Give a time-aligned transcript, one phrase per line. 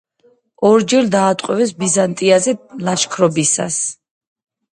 [0.69, 2.55] ორჯერ დაატყვევეს ბიზანტიაზე
[2.89, 3.79] ლაშქრობისას.